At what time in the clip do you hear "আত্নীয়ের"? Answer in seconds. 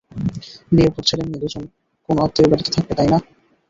2.19-2.51